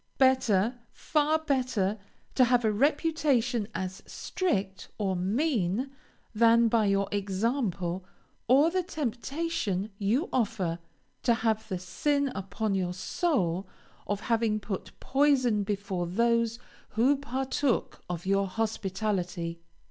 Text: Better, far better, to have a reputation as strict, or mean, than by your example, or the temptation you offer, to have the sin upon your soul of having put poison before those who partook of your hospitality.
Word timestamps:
Better, 0.17 0.79
far 0.91 1.37
better, 1.37 1.99
to 2.33 2.45
have 2.45 2.65
a 2.65 2.71
reputation 2.71 3.67
as 3.75 4.01
strict, 4.07 4.87
or 4.97 5.15
mean, 5.15 5.91
than 6.33 6.67
by 6.69 6.87
your 6.87 7.07
example, 7.11 8.03
or 8.47 8.71
the 8.71 8.81
temptation 8.81 9.91
you 9.99 10.27
offer, 10.33 10.79
to 11.21 11.35
have 11.35 11.67
the 11.69 11.77
sin 11.77 12.31
upon 12.33 12.73
your 12.73 12.95
soul 12.95 13.67
of 14.07 14.21
having 14.21 14.59
put 14.59 14.91
poison 14.99 15.61
before 15.61 16.07
those 16.07 16.57
who 16.97 17.15
partook 17.15 18.03
of 18.09 18.25
your 18.25 18.47
hospitality. 18.47 19.59